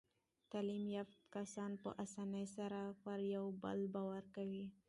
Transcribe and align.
تعلیم 0.51 0.83
یافته 0.97 1.23
کسان 1.35 1.71
په 1.83 1.89
اسانۍ 2.03 2.45
سره 2.55 2.79
پر 3.03 3.19
یو 3.35 3.45
بل 3.63 3.79
باور 3.95 4.23
کوي. 4.35 4.65